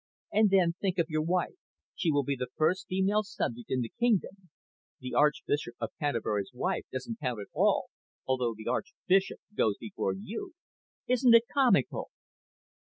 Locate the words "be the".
2.23-2.47